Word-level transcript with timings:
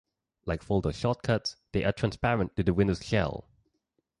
Like 0.47 0.63
folder 0.63 0.91
shortcuts, 0.91 1.57
they 1.73 1.83
are 1.83 1.91
transparent 1.91 2.55
to 2.55 2.63
the 2.63 2.73
Windows 2.73 3.05
shell. 3.05 3.45